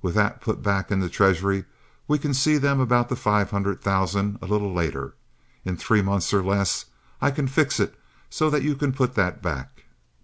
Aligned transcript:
With 0.00 0.14
that 0.14 0.40
put 0.40 0.62
back 0.62 0.92
in 0.92 1.00
the 1.00 1.08
treasury 1.08 1.64
we 2.06 2.16
can 2.16 2.32
see 2.32 2.58
them 2.58 2.78
about 2.78 3.08
the 3.08 3.16
five 3.16 3.50
hundred 3.50 3.82
thousand 3.82 4.38
a 4.40 4.46
little 4.46 4.72
later. 4.72 5.14
In 5.64 5.76
three 5.76 6.00
months, 6.00 6.32
or 6.32 6.44
less, 6.44 6.84
I 7.20 7.32
can 7.32 7.48
fix 7.48 7.80
it 7.80 7.98
so 8.30 8.48
that 8.50 8.62
you 8.62 8.76
can 8.76 8.92
put 8.92 9.16
that 9.16 9.42
back. 9.42 9.86